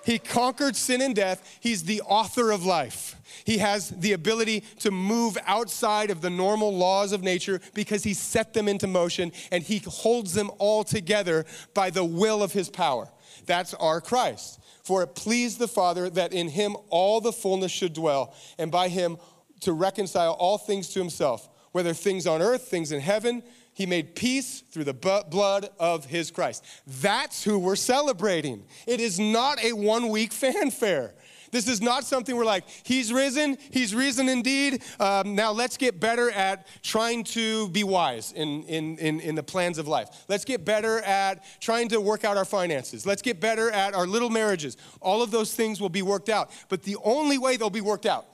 [0.05, 3.15] he conquered sin and death, he's the author of life.
[3.45, 8.13] He has the ability to move outside of the normal laws of nature because he
[8.13, 12.69] set them into motion and he holds them all together by the will of his
[12.69, 13.09] power.
[13.45, 14.59] That's our Christ.
[14.83, 18.87] For it pleased the Father that in him all the fullness should dwell, and by
[18.89, 19.17] him
[19.61, 23.43] to reconcile all things to himself, whether things on earth, things in heaven.
[23.73, 26.65] He made peace through the blood of his Christ.
[26.85, 28.65] That's who we're celebrating.
[28.85, 31.13] It is not a one week fanfare.
[31.51, 34.83] This is not something we're like, He's risen, He's risen indeed.
[34.99, 39.43] Um, now let's get better at trying to be wise in, in, in, in the
[39.43, 40.09] plans of life.
[40.27, 43.05] Let's get better at trying to work out our finances.
[43.05, 44.77] Let's get better at our little marriages.
[45.01, 46.51] All of those things will be worked out.
[46.69, 48.25] But the only way they'll be worked out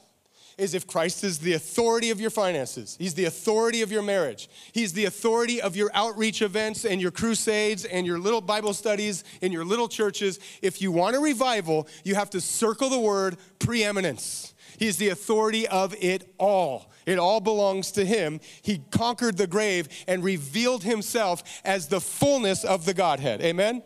[0.58, 2.96] is if Christ is the authority of your finances.
[3.00, 4.50] He's the authority of your marriage.
[4.72, 9.24] He's the authority of your outreach events and your crusades and your little Bible studies
[9.42, 10.40] in your little churches.
[10.62, 14.54] If you want a revival, you have to circle the word preeminence.
[14.78, 16.92] He's the authority of it all.
[17.06, 18.40] It all belongs to him.
[18.62, 23.42] He conquered the grave and revealed himself as the fullness of the Godhead.
[23.42, 23.84] Amen?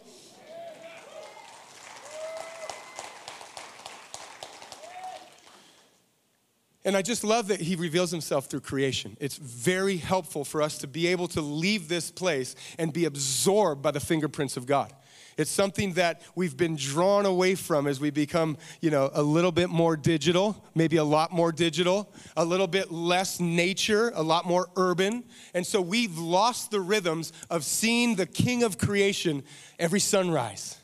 [6.86, 9.18] And I just love that he reveals himself through creation.
[9.20, 13.82] It's very helpful for us to be able to leave this place and be absorbed
[13.82, 14.94] by the fingerprints of God.
[15.38, 19.54] It's something that we've been drawn away from as we become, you know, a little
[19.54, 24.46] bit more digital, maybe a lot more digital, a little bit less nature, a lot
[24.46, 25.24] more urban.
[25.54, 29.44] And so we've lost the rhythms of seeing the king of creation
[29.80, 30.78] every sunrise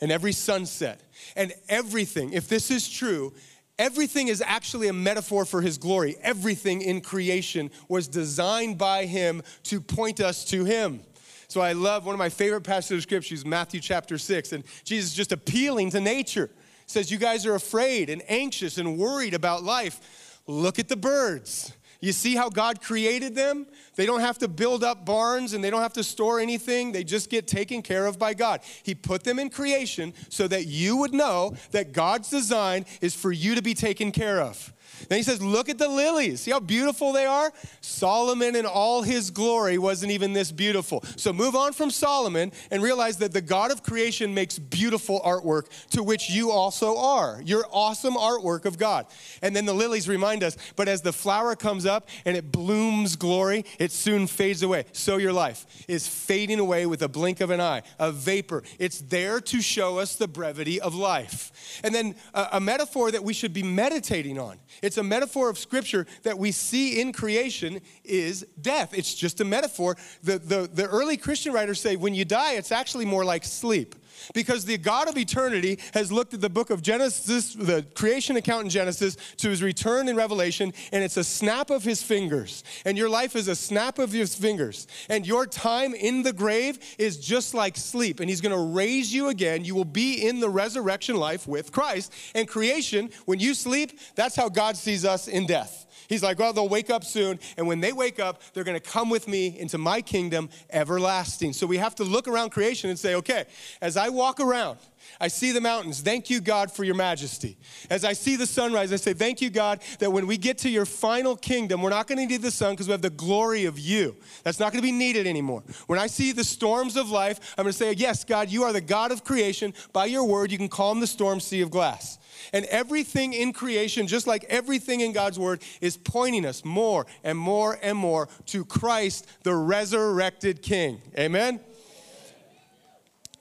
[0.00, 1.02] and every sunset
[1.36, 2.32] and everything.
[2.32, 3.34] If this is true,
[3.78, 6.16] Everything is actually a metaphor for his glory.
[6.22, 11.00] Everything in creation was designed by him to point us to him.
[11.46, 14.64] So I love one of my favorite passages of scripture is Matthew chapter 6 and
[14.84, 16.50] Jesus just appealing to nature.
[16.86, 20.40] Says you guys are afraid and anxious and worried about life.
[20.46, 21.72] Look at the birds.
[22.00, 23.66] You see how God created them?
[23.96, 26.92] They don't have to build up barns and they don't have to store anything.
[26.92, 28.60] They just get taken care of by God.
[28.84, 33.32] He put them in creation so that you would know that God's design is for
[33.32, 34.72] you to be taken care of.
[35.08, 36.40] Then he says, Look at the lilies.
[36.42, 37.52] See how beautiful they are?
[37.80, 41.02] Solomon in all his glory wasn't even this beautiful.
[41.16, 45.68] So move on from Solomon and realize that the God of creation makes beautiful artwork
[45.90, 47.40] to which you also are.
[47.44, 49.06] You're awesome artwork of God.
[49.42, 53.16] And then the lilies remind us, but as the flower comes up and it blooms
[53.16, 54.84] glory, it soon fades away.
[54.92, 58.62] So your life is fading away with a blink of an eye, a vapor.
[58.78, 61.80] It's there to show us the brevity of life.
[61.82, 64.58] And then a, a metaphor that we should be meditating on.
[64.96, 68.96] A metaphor of scripture that we see in creation is death.
[68.96, 69.96] It's just a metaphor.
[70.22, 73.94] The, the, the early Christian writers say when you die, it's actually more like sleep.
[74.34, 78.64] Because the God of eternity has looked at the book of Genesis, the creation account
[78.64, 82.64] in Genesis, to his return in Revelation, and it's a snap of his fingers.
[82.84, 84.86] And your life is a snap of his fingers.
[85.08, 88.20] And your time in the grave is just like sleep.
[88.20, 89.64] And he's going to raise you again.
[89.64, 92.12] You will be in the resurrection life with Christ.
[92.34, 95.86] And creation, when you sleep, that's how God sees us in death.
[96.08, 97.38] He's like, well, they'll wake up soon.
[97.58, 101.52] And when they wake up, they're going to come with me into my kingdom everlasting.
[101.52, 103.44] So we have to look around creation and say, okay,
[103.82, 104.78] as I walk around,
[105.20, 106.00] I see the mountains.
[106.00, 107.56] Thank you, God, for your majesty.
[107.90, 110.70] As I see the sunrise, I say, Thank you, God, that when we get to
[110.70, 113.64] your final kingdom, we're not going to need the sun because we have the glory
[113.64, 114.16] of you.
[114.44, 115.62] That's not going to be needed anymore.
[115.86, 118.72] When I see the storms of life, I'm going to say, Yes, God, you are
[118.72, 119.74] the God of creation.
[119.92, 122.18] By your word, you can calm the storm sea of glass.
[122.52, 127.36] And everything in creation, just like everything in God's word, is pointing us more and
[127.36, 131.00] more and more to Christ, the resurrected King.
[131.18, 131.60] Amen?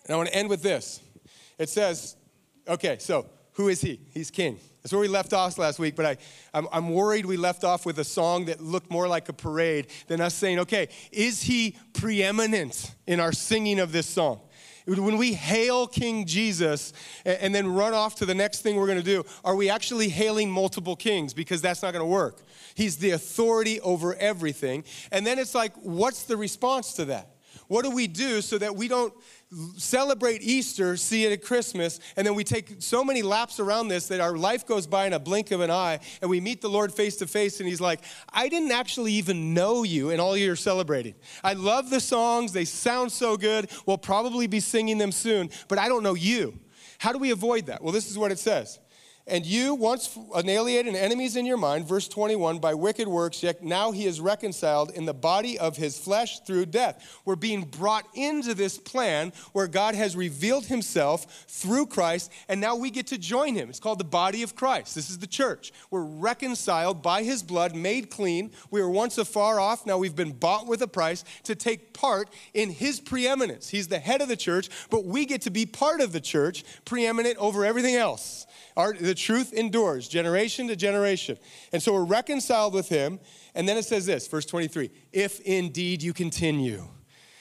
[0.07, 1.01] And I want to end with this.
[1.59, 2.15] It says,
[2.67, 3.99] okay, so who is he?
[4.13, 4.59] He's king.
[4.81, 6.17] That's where we left off last week, but I,
[6.53, 9.87] I'm, I'm, worried we left off with a song that looked more like a parade
[10.07, 14.39] than us saying, okay, is he preeminent in our singing of this song?
[14.85, 16.93] When we hail King Jesus
[17.25, 20.07] and then run off to the next thing we're going to do, are we actually
[20.07, 21.33] hailing multiple kings?
[21.33, 22.39] Because that's not going to work.
[22.73, 24.85] He's the authority over everything.
[25.11, 27.35] And then it's like, what's the response to that?
[27.67, 29.13] What do we do so that we don't
[29.77, 34.07] celebrate Easter, see it at Christmas, and then we take so many laps around this
[34.07, 36.69] that our life goes by in a blink of an eye, and we meet the
[36.69, 38.01] Lord face to face, and He's like,
[38.33, 41.15] I didn't actually even know you, and all you're celebrating.
[41.43, 43.69] I love the songs, they sound so good.
[43.85, 46.59] We'll probably be singing them soon, but I don't know you.
[46.99, 47.81] How do we avoid that?
[47.81, 48.79] Well, this is what it says
[49.27, 53.63] and you, once alienated and enemies in your mind, verse 21, by wicked works, yet
[53.63, 57.19] now he is reconciled in the body of his flesh through death.
[57.25, 62.75] We're being brought into this plan where God has revealed himself through Christ, and now
[62.75, 63.69] we get to join him.
[63.69, 64.95] It's called the body of Christ.
[64.95, 65.73] This is the church.
[65.91, 68.51] We're reconciled by his blood, made clean.
[68.71, 72.29] We were once afar off, now we've been bought with a price to take part
[72.53, 73.69] in his preeminence.
[73.69, 76.63] He's the head of the church, but we get to be part of the church,
[76.85, 78.45] preeminent over everything else.
[78.77, 81.37] Our, the truth endures generation to generation.
[81.73, 83.19] And so we're reconciled with him.
[83.55, 86.87] And then it says this, verse 23 if indeed you continue.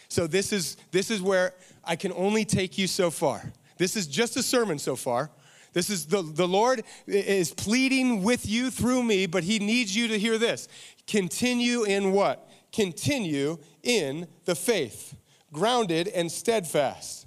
[0.09, 3.53] So this is, this is where I can only take you so far.
[3.79, 5.31] This is just a sermon so far.
[5.73, 10.09] This is the, the Lord is pleading with you through me, but he needs you
[10.09, 10.69] to hear this.
[11.07, 12.49] Continue in what?
[12.73, 15.15] Continue in the faith,
[15.53, 17.26] grounded and steadfast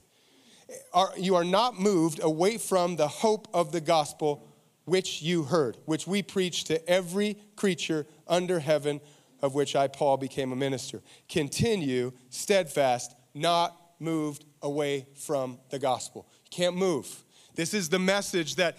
[0.93, 4.45] are, you are not moved away from the hope of the gospel
[4.85, 8.99] which you heard, which we preach to every creature under heaven,
[9.41, 11.01] of which I, Paul, became a minister.
[11.27, 16.27] Continue steadfast, not moved away from the gospel.
[16.45, 17.23] You can't move.
[17.55, 18.77] This is the message that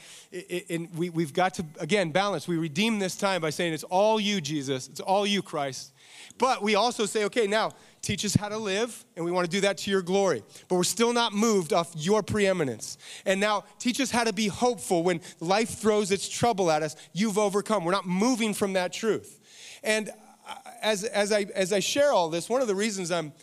[0.96, 2.48] we, we've got to, again, balance.
[2.48, 4.88] We redeem this time by saying it's all you, Jesus.
[4.88, 5.92] It's all you, Christ.
[6.40, 9.50] But we also say, okay, now teach us how to live, and we want to
[9.50, 10.42] do that to your glory.
[10.68, 12.96] But we're still not moved off your preeminence.
[13.26, 16.96] And now teach us how to be hopeful when life throws its trouble at us.
[17.12, 17.84] You've overcome.
[17.84, 19.38] We're not moving from that truth.
[19.82, 20.08] And
[20.48, 23.34] uh, as, as, I, as I share all this, one of the reasons I'm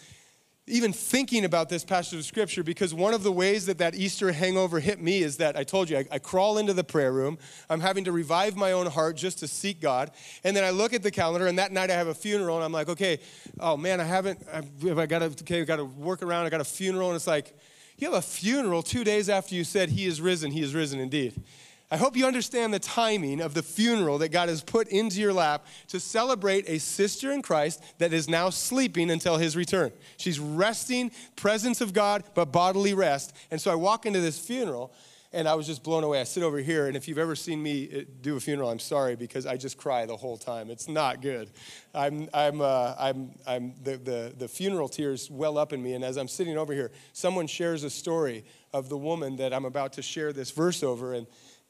[0.69, 4.33] even thinking about this passage of scripture because one of the ways that that Easter
[4.33, 7.37] hangover hit me is that I told you I, I, crawl into the prayer room.
[7.69, 10.11] I'm having to revive my own heart just to seek God.
[10.43, 12.65] And then I look at the calendar, and that night I have a funeral, and
[12.65, 13.19] I'm like, okay,
[13.61, 16.45] oh man, I haven't, I've, I got to, okay, I got to work around.
[16.45, 17.57] I got a funeral, and it's like,
[17.97, 20.99] you have a funeral two days after you said, He is risen, He is risen
[20.99, 21.41] indeed.
[21.89, 25.31] I hope you understand the timing of the funeral that God has put into your
[25.31, 29.93] lap to celebrate a sister in Christ that is now sleeping until his return.
[30.17, 33.33] She's resting, presence of God, but bodily rest.
[33.51, 34.93] And so I walk into this funeral
[35.33, 36.21] and I was just blown away.
[36.21, 38.79] I sit over here, and if you've ever seen me uh, do a funeral, I'm
[38.79, 40.69] sorry because I just cry the whole time.
[40.69, 41.51] It's not good.
[41.93, 46.03] I'm, I'm, uh, I'm, I'm the, the, the funeral tears well up in me, and
[46.03, 49.93] as I'm sitting over here, someone shares a story of the woman that I'm about
[49.93, 51.27] to share this verse over, and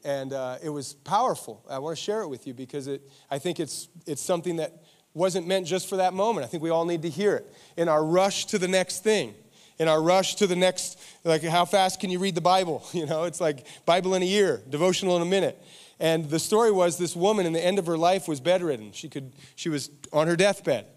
[0.08, 1.66] And uh, it was powerful.
[1.70, 4.84] I want to share it with you because it, I think it's, it's something that
[5.14, 6.46] wasn't meant just for that moment.
[6.46, 7.54] I think we all need to hear it.
[7.76, 9.36] In our rush to the next thing
[9.80, 12.84] in our rush to the next like how fast can you read the bible?
[12.94, 15.62] You know it's like bible in a year devotional in a minute.
[16.00, 18.92] And the story was this woman in the end of her life was bedridden.
[18.94, 20.88] She could she was on her deathbed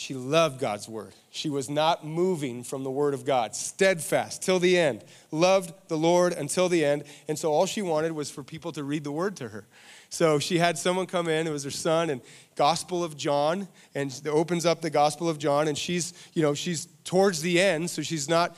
[0.00, 4.58] she loved god's word she was not moving from the word of god steadfast till
[4.58, 8.42] the end loved the lord until the end and so all she wanted was for
[8.42, 9.66] people to read the word to her
[10.12, 12.20] so she had someone come in, it was her son, and
[12.56, 16.88] Gospel of John, and opens up the Gospel of John, and she's, you know, she's
[17.04, 18.56] towards the end, so she's not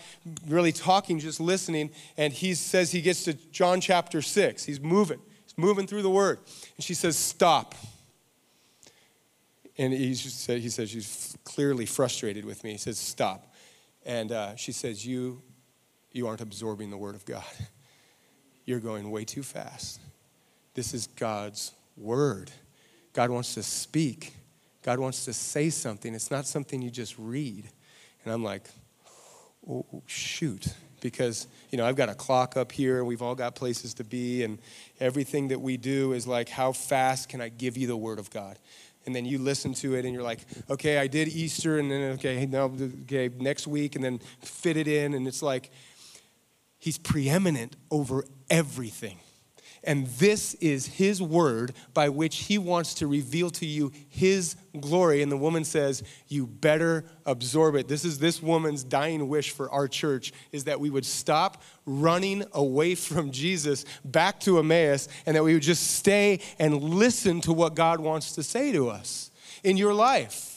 [0.48, 1.90] really talking, just listening.
[2.16, 4.64] And he says he gets to John chapter 6.
[4.64, 6.38] He's moving, he's moving through the word.
[6.76, 7.74] And she says, Stop.
[9.78, 12.72] And he said, he says, she's clearly frustrated with me.
[12.72, 13.52] He says, Stop.
[14.04, 15.42] And uh, she says, you,
[16.12, 17.44] you aren't absorbing the word of God.
[18.64, 20.00] You're going way too fast.
[20.74, 22.50] This is God's word.
[23.12, 24.34] God wants to speak.
[24.82, 26.14] God wants to say something.
[26.14, 27.68] It's not something you just read.
[28.24, 28.62] And I'm like,
[29.68, 30.66] oh, shoot.
[31.00, 34.04] Because, you know, I've got a clock up here, and we've all got places to
[34.04, 34.58] be, and
[35.00, 38.30] everything that we do is like, how fast can I give you the word of
[38.30, 38.56] God?
[39.04, 40.40] And then you listen to it, and you're like,
[40.70, 42.70] okay, I did Easter, and then, okay, now,
[43.02, 45.14] okay, next week, and then fit it in.
[45.14, 45.70] And it's like,
[46.78, 49.18] he's preeminent over everything.
[49.84, 55.22] And this is his word by which he wants to reveal to you his glory.
[55.22, 57.88] And the woman says, You better absorb it.
[57.88, 62.44] This is this woman's dying wish for our church is that we would stop running
[62.52, 67.52] away from Jesus back to Emmaus and that we would just stay and listen to
[67.52, 69.30] what God wants to say to us
[69.64, 70.51] in your life.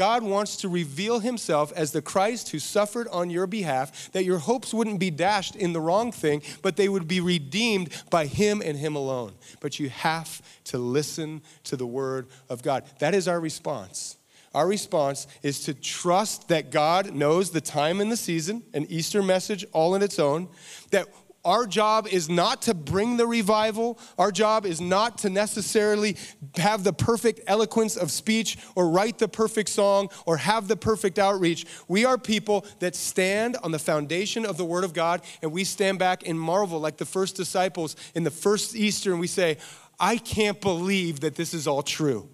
[0.00, 4.38] God wants to reveal himself as the Christ who suffered on your behalf, that your
[4.38, 8.62] hopes wouldn't be dashed in the wrong thing, but they would be redeemed by him
[8.64, 9.34] and him alone.
[9.60, 12.84] But you have to listen to the word of God.
[13.00, 14.16] That is our response.
[14.54, 19.22] Our response is to trust that God knows the time and the season, an Easter
[19.22, 20.48] message all in its own,
[20.92, 21.08] that
[21.44, 23.98] our job is not to bring the revival.
[24.18, 26.16] Our job is not to necessarily
[26.56, 31.18] have the perfect eloquence of speech or write the perfect song or have the perfect
[31.18, 31.66] outreach.
[31.88, 35.64] We are people that stand on the foundation of the Word of God and we
[35.64, 39.56] stand back and marvel like the first disciples in the first Easter and we say,
[39.98, 42.28] I can't believe that this is all true.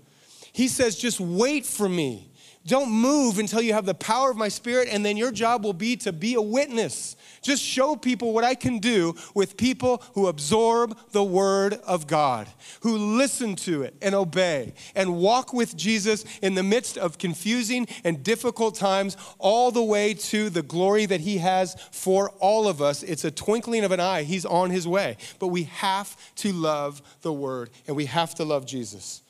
[0.53, 2.31] He says, just wait for me.
[2.67, 5.73] Don't move until you have the power of my spirit, and then your job will
[5.73, 7.15] be to be a witness.
[7.41, 12.49] Just show people what I can do with people who absorb the word of God,
[12.81, 17.87] who listen to it and obey, and walk with Jesus in the midst of confusing
[18.03, 22.83] and difficult times, all the way to the glory that he has for all of
[22.83, 23.05] us.
[23.05, 24.25] It's a twinkling of an eye.
[24.25, 25.19] He's on his way.
[25.39, 29.23] But we have to love the word, and we have to love Jesus.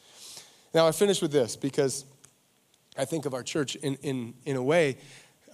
[0.72, 2.05] Now, I finish with this because
[2.99, 4.99] I think of our church in, in, in a way.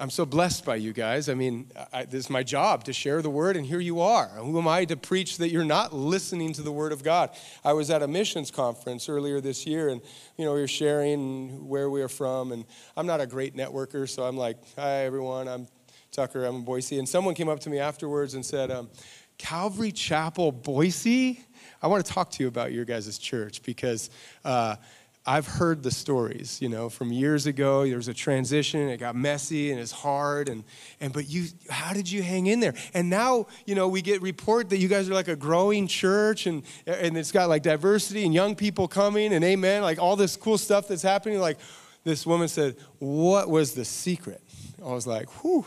[0.01, 1.28] I'm so blessed by you guys.
[1.28, 4.26] I mean, I, this is my job to share the word, and here you are.
[4.26, 7.30] Who am I to preach that you're not listening to the word of God?
[7.64, 10.01] I was at a missions conference earlier this year, and
[10.36, 12.64] you know, we were sharing where we are from, and
[12.97, 15.47] I'm not a great networker, so I'm like, "Hi, everyone.
[15.47, 15.68] I'm
[16.11, 16.45] Tucker.
[16.47, 18.88] I'm in Boise." And someone came up to me afterwards and said, um,
[19.36, 21.45] "Calvary Chapel, Boise.
[21.82, 24.11] I want to talk to you about your guys' church because."
[24.45, 24.76] Uh,
[25.25, 27.87] I've heard the stories, you know, from years ago.
[27.87, 30.49] There was a transition, it got messy and it's hard.
[30.49, 30.64] And,
[31.01, 32.75] and but you, how did you hang in there?
[32.93, 36.47] And now, you know, we get report that you guys are like a growing church
[36.47, 40.37] and, and it's got like diversity and young people coming and amen, like all this
[40.37, 41.39] cool stuff that's happening.
[41.39, 41.59] Like
[42.03, 44.43] this woman said, What was the secret?
[44.85, 45.64] I was like, Whew,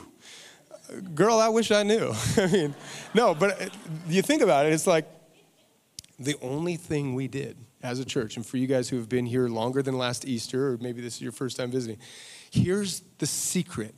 [1.14, 2.14] girl, I wish I knew.
[2.38, 2.76] I mean,
[3.14, 3.70] no, but
[4.10, 5.06] you think about it, it's like
[6.20, 9.26] the only thing we did as a church, and for you guys who have been
[9.26, 11.98] here longer than last Easter, or maybe this is your first time visiting,
[12.50, 13.96] here's the secret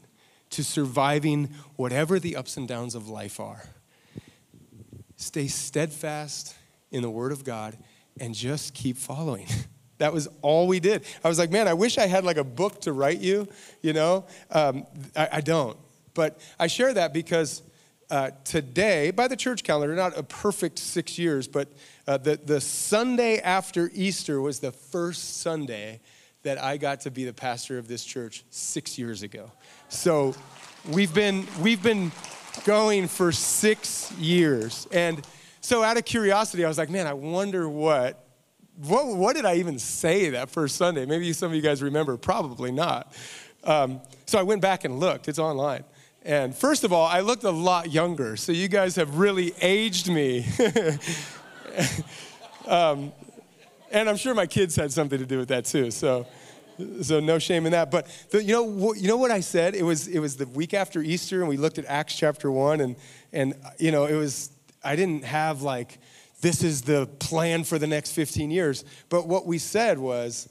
[0.52, 3.64] to surviving whatever the ups and downs of life are.
[5.16, 6.56] Stay steadfast
[6.92, 7.78] in the Word of God
[8.20, 9.48] and just keep following.
[10.00, 11.04] That was all we did.
[11.24, 13.48] I was like, man, I wish I had like a book to write you,
[13.82, 14.28] you know?
[14.52, 14.86] Um,
[15.16, 15.76] I, I don't.
[16.14, 17.64] But I share that because
[18.10, 21.68] uh, today, by the church calendar, not a perfect six years, but
[22.08, 26.00] uh, the, the Sunday after Easter was the first Sunday
[26.44, 29.52] that I got to be the pastor of this church six years ago.
[29.90, 30.34] So
[30.88, 32.12] we've been, we've been
[32.64, 34.88] going for six years.
[34.92, 35.26] And
[35.60, 38.26] so out of curiosity, I was like, man, I wonder what,
[38.78, 41.06] what, what did I even say that first Sunday?
[41.06, 43.14] Maybe some of you guys remember, probably not.
[43.66, 45.84] Um, so I went back and looked, it's online.
[46.28, 50.10] And first of all, I looked a lot younger, so you guys have really aged
[50.10, 50.46] me.
[52.68, 53.14] um,
[53.92, 55.90] and I'm sure my kids had something to do with that too.
[55.90, 56.28] So,
[57.02, 57.92] so no shame in that.
[57.92, 59.74] But the, you know, you know what I said?
[59.74, 62.82] It was it was the week after Easter, and we looked at Acts chapter one,
[62.82, 62.98] and
[63.32, 64.52] and you know, it was
[64.84, 65.98] I didn't have like
[66.42, 68.84] this is the plan for the next 15 years.
[69.08, 70.50] But what we said was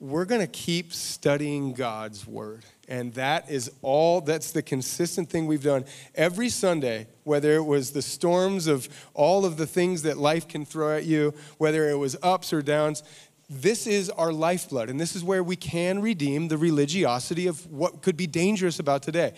[0.00, 2.64] we're going to keep studying God's word.
[2.88, 5.84] And that is all, that's the consistent thing we've done
[6.14, 10.64] every Sunday, whether it was the storms of all of the things that life can
[10.64, 13.02] throw at you, whether it was ups or downs.
[13.50, 18.00] This is our lifeblood, and this is where we can redeem the religiosity of what
[18.00, 19.34] could be dangerous about today.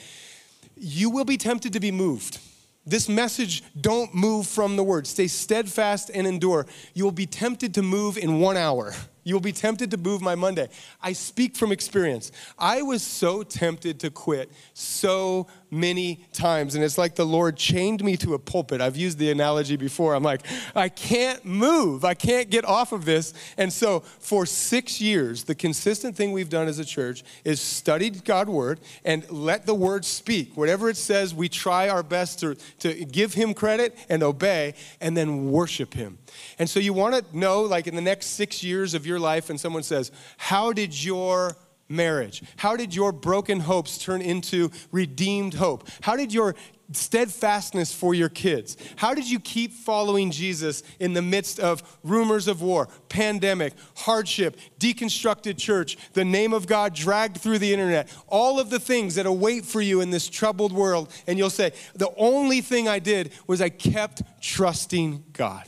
[0.76, 2.38] You will be tempted to be moved.
[2.86, 5.06] This message, don't move from the word.
[5.06, 6.66] Stay steadfast and endure.
[6.94, 8.94] You will be tempted to move in one hour.
[9.24, 10.68] You will be tempted to move my Monday.
[11.02, 12.32] I speak from experience.
[12.58, 16.74] I was so tempted to quit so many times.
[16.74, 18.80] And it's like the Lord chained me to a pulpit.
[18.80, 20.14] I've used the analogy before.
[20.14, 20.42] I'm like,
[20.74, 22.04] I can't move.
[22.04, 23.32] I can't get off of this.
[23.56, 28.24] And so for six years, the consistent thing we've done as a church is studied
[28.24, 30.56] God's word and let the word speak.
[30.56, 35.16] Whatever it says, we try our best to, to give him credit and obey and
[35.16, 36.18] then worship him.
[36.58, 39.50] And so you want to know, like in the next six years of your life,
[39.50, 41.56] and someone says, How did your
[41.90, 42.42] marriage?
[42.56, 45.88] How did your broken hopes turn into redeemed hope?
[46.00, 46.54] How did your
[46.92, 48.76] steadfastness for your kids?
[48.96, 54.56] How did you keep following Jesus in the midst of rumors of war, pandemic, hardship,
[54.78, 59.26] deconstructed church, the name of God dragged through the internet, all of the things that
[59.26, 61.12] await for you in this troubled world?
[61.26, 65.66] And you'll say, The only thing I did was I kept trusting God.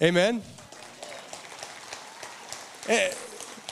[0.00, 0.42] Amen?
[2.88, 3.12] Eh,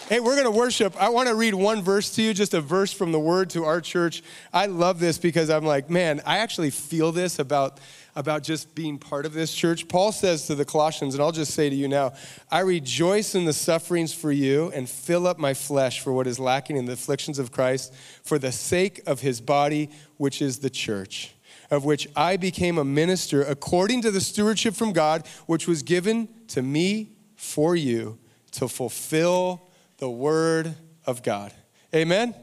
[0.06, 0.94] Hey, we're going to worship.
[1.00, 3.64] I want to read one verse to you, just a verse from the word to
[3.64, 4.22] our church.
[4.52, 7.80] I love this because I'm like, man, I actually feel this about,
[8.14, 9.88] about just being part of this church.
[9.88, 12.12] Paul says to the Colossians, and I'll just say to you now,
[12.50, 16.38] I rejoice in the sufferings for you and fill up my flesh for what is
[16.38, 19.88] lacking in the afflictions of Christ for the sake of his body,
[20.18, 21.34] which is the church,
[21.70, 26.28] of which I became a minister according to the stewardship from God, which was given
[26.48, 28.18] to me for you
[28.50, 29.63] to fulfill
[30.04, 30.74] the Word
[31.06, 31.50] of God.
[31.94, 32.34] Amen?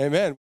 [0.00, 0.40] Amen.